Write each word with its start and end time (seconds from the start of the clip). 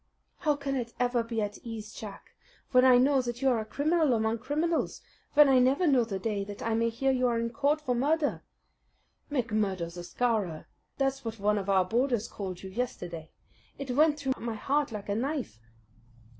"How 0.39 0.55
can 0.55 0.75
it 0.75 0.95
ever 0.99 1.21
be 1.21 1.43
at 1.43 1.59
ease, 1.59 1.93
Jack, 1.93 2.31
when 2.71 2.83
I 2.83 2.97
know 2.97 3.21
that 3.21 3.43
you 3.43 3.49
are 3.49 3.59
a 3.59 3.65
criminal 3.65 4.15
among 4.15 4.39
criminals, 4.39 5.01
when 5.35 5.47
I 5.47 5.59
never 5.59 5.85
know 5.85 6.03
the 6.05 6.17
day 6.17 6.43
that 6.43 6.63
I 6.63 6.73
may 6.73 6.89
hear 6.89 7.11
you 7.11 7.27
are 7.27 7.37
in 7.37 7.51
court 7.51 7.79
for 7.79 7.93
murder? 7.93 8.41
'McMurdo 9.31 9.93
the 9.93 10.03
Scowrer,' 10.03 10.65
that's 10.97 11.23
what 11.23 11.37
one 11.37 11.59
of 11.59 11.69
our 11.69 11.85
boarders 11.85 12.27
called 12.27 12.63
you 12.63 12.71
yesterday. 12.71 13.29
It 13.77 13.91
went 13.91 14.17
through 14.17 14.33
my 14.39 14.55
heart 14.55 14.91
like 14.91 15.07
a 15.07 15.13
knife." 15.13 15.59